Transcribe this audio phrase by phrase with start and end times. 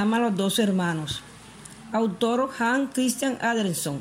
[0.00, 1.22] llama Los dos hermanos.
[1.90, 4.00] Autor Hans Christian Andersen.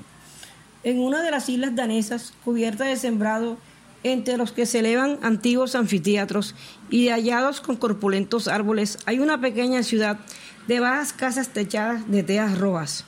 [0.84, 3.58] En una de las islas danesas, cubierta de sembrado,
[4.04, 6.54] entre los que se elevan antiguos anfiteatros
[6.92, 10.20] y hallados con corpulentos árboles, hay una pequeña ciudad
[10.68, 13.04] de bajas casas techadas de teas rojas.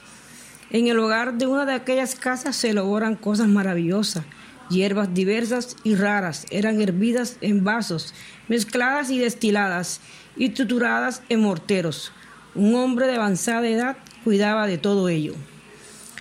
[0.71, 4.23] En el hogar de una de aquellas casas se elaboran cosas maravillosas.
[4.71, 8.15] Hierbas diversas y raras eran hervidas en vasos,
[8.47, 10.01] mezcladas y destiladas
[10.35, 12.13] y trituradas en morteros
[12.59, 15.33] un hombre de avanzada edad cuidaba de todo ello.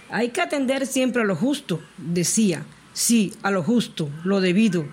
[0.09, 4.87] Hay que atender siempre a lo justo, decía, sí, a lo justo, lo debido,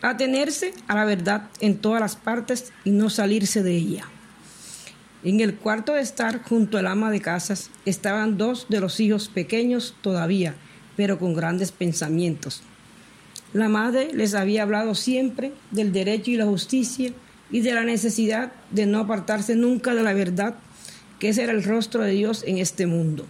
[0.00, 4.04] atenerse a la verdad en todas las partes y no salirse de ella.
[5.22, 9.28] En el cuarto de estar junto al ama de casas estaban dos de los hijos
[9.28, 10.54] pequeños todavía,
[10.96, 12.62] pero con grandes pensamientos.
[13.52, 17.12] La madre les había hablado siempre del derecho y la justicia
[17.50, 20.56] y de la necesidad de no apartarse nunca de la verdad
[21.18, 23.26] que ese era el rostro de Dios en este mundo.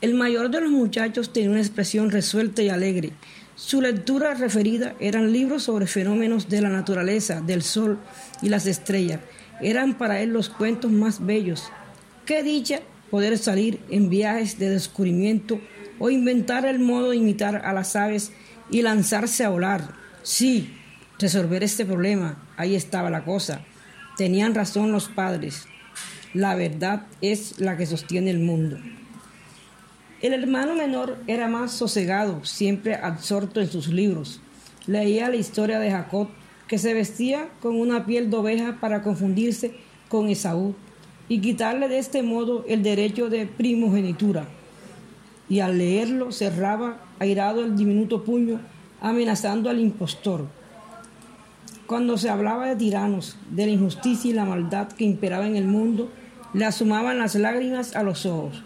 [0.00, 3.12] El mayor de los muchachos tenía una expresión resuelta y alegre.
[3.54, 7.98] Su lectura referida eran libros sobre fenómenos de la naturaleza, del sol
[8.40, 9.20] y las estrellas.
[9.60, 11.70] Eran para él los cuentos más bellos.
[12.24, 12.80] Qué dicha
[13.10, 15.60] poder salir en viajes de descubrimiento
[15.98, 18.32] o inventar el modo de imitar a las aves
[18.70, 19.92] y lanzarse a volar.
[20.22, 20.74] Sí,
[21.18, 23.62] resolver este problema, ahí estaba la cosa.
[24.16, 25.66] Tenían razón los padres.
[26.32, 28.78] La verdad es la que sostiene el mundo.
[30.22, 34.40] El hermano menor era más sosegado, siempre absorto en sus libros.
[34.86, 36.28] Leía la historia de Jacob,
[36.68, 39.74] que se vestía con una piel de oveja para confundirse
[40.08, 40.76] con Esaú
[41.28, 44.46] y quitarle de este modo el derecho de primogenitura.
[45.48, 48.60] Y al leerlo cerraba airado el diminuto puño,
[49.00, 50.46] amenazando al impostor.
[51.86, 55.64] Cuando se hablaba de tiranos, de la injusticia y la maldad que imperaba en el
[55.64, 56.08] mundo,
[56.52, 58.62] le asumaban las lágrimas a los ojos.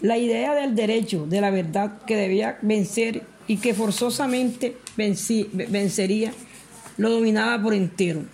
[0.00, 6.32] La idea del derecho, de la verdad que debía vencer y que forzosamente vencería,
[6.96, 8.24] lo dominaba por entero.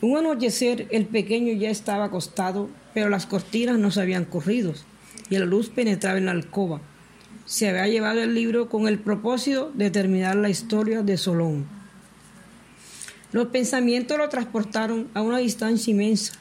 [0.00, 4.74] Un anochecer el pequeño ya estaba acostado, pero las cortinas no se habían corrido
[5.30, 6.80] y la luz penetraba en la alcoba.
[7.46, 11.66] Se había llevado el libro con el propósito de terminar la historia de Solón.
[13.32, 16.34] Los pensamientos lo transportaron a una distancia inmensa,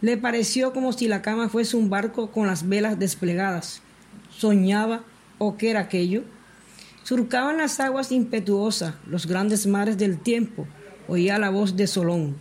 [0.00, 3.82] le pareció como si la cama fuese un barco con las velas desplegadas.
[4.30, 5.04] Soñaba,
[5.38, 6.24] o qué era aquello.
[7.02, 10.66] Surcaban las aguas impetuosas, los grandes mares del tiempo.
[11.08, 12.36] Oía la voz de Solón,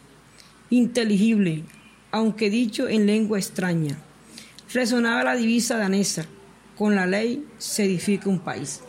[0.69, 1.63] inteligible,
[2.11, 3.97] aunque dicho en lengua extraña.
[4.73, 6.25] Resonaba la divisa danesa,
[6.75, 8.81] con la ley se edifica un país.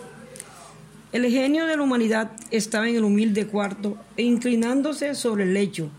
[1.12, 5.90] El genio de la humanidad estaba en el humilde cuarto e inclinándose sobre el lecho,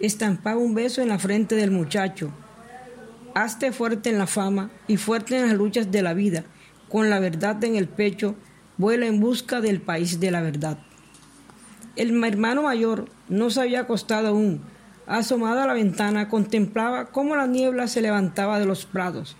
[0.00, 2.30] estampaba un beso en la frente del muchacho.
[3.34, 6.44] Hazte fuerte en la fama y fuerte en las luchas de la vida,
[6.88, 8.34] con la verdad en el pecho,
[8.78, 10.78] vuela en busca del país de la verdad.
[11.96, 14.60] El hermano mayor no se había acostado aún.
[15.06, 19.36] Asomado a la ventana, contemplaba cómo la niebla se levantaba de los prados.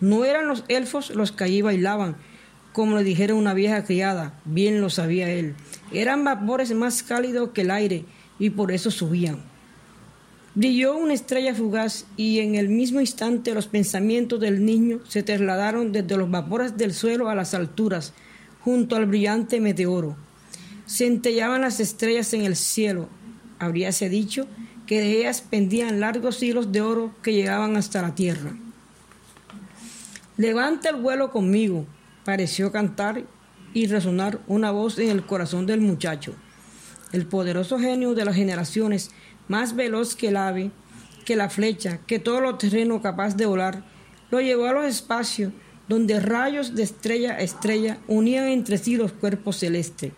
[0.00, 2.16] No eran los elfos los que allí bailaban,
[2.72, 5.56] como le dijera una vieja criada, bien lo sabía él.
[5.92, 8.04] Eran vapores más cálidos que el aire
[8.38, 9.49] y por eso subían.
[10.54, 15.92] Brilló una estrella fugaz y en el mismo instante los pensamientos del niño se trasladaron
[15.92, 18.12] desde los vapores del suelo a las alturas,
[18.64, 20.16] junto al brillante meteoro.
[20.88, 23.08] Centellaban las estrellas en el cielo.
[23.60, 24.48] Habríase dicho
[24.86, 28.56] que de ellas pendían largos hilos de oro que llegaban hasta la tierra.
[30.36, 31.86] Levanta el vuelo conmigo,
[32.24, 33.22] pareció cantar
[33.72, 36.34] y resonar una voz en el corazón del muchacho.
[37.12, 39.10] El poderoso genio de las generaciones
[39.50, 40.70] más veloz que el ave,
[41.24, 43.82] que la flecha, que todo lo terreno capaz de volar,
[44.30, 45.52] lo llevó a los espacios
[45.88, 50.12] donde rayos de estrella a estrella unían entre sí los cuerpos celestes.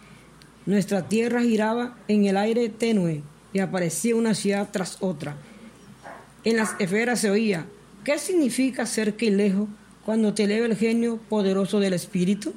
[0.66, 3.22] Nuestra tierra giraba en el aire tenue
[3.54, 5.34] y aparecía una ciudad tras otra.
[6.44, 7.64] En las esferas se oía,
[8.04, 9.66] ¿qué significa cerca y lejos
[10.04, 12.52] cuando te eleva el genio poderoso del espíritu?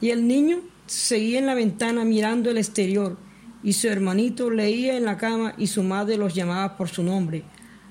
[0.00, 3.16] Y el niño seguía en la ventana mirando el exterior,
[3.62, 7.44] y su hermanito leía en la cama y su madre los llamaba por su nombre.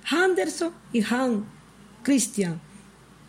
[0.10, 1.46] Anderson y Han,
[2.04, 2.62] Christian.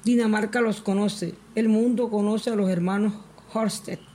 [0.04, 3.14] Dinamarca los conoce, el mundo conoce a los hermanos
[3.52, 3.98] Horsted.